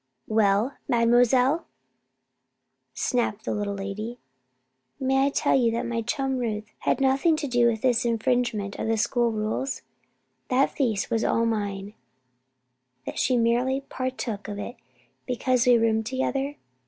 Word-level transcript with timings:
"Well, 0.27 0.77
Mademoiselle?" 0.87 1.67
snapped 2.95 3.45
the 3.45 3.53
little 3.53 3.75
lady. 3.75 4.17
"May 4.99 5.27
I 5.27 5.29
tell 5.29 5.55
you 5.55 5.69
that 5.73 5.85
my 5.85 6.01
chum 6.01 6.39
Ruth 6.39 6.65
had 6.79 6.99
nothing 6.99 7.35
to 7.35 7.45
do 7.47 7.67
with 7.67 7.83
this 7.83 8.03
infringement 8.03 8.77
of 8.79 8.87
the 8.87 8.97
school 8.97 9.31
rules? 9.31 9.83
That 10.49 10.71
the 10.71 10.75
feast 10.75 11.11
was 11.11 11.23
all 11.23 11.45
mine; 11.45 11.93
that 13.05 13.19
she 13.19 13.37
merely 13.37 13.81
partook 13.89 14.47
of 14.47 14.57
it 14.57 14.75
because 15.27 15.67
we 15.67 15.77
roomed 15.77 16.07
together? 16.07 16.55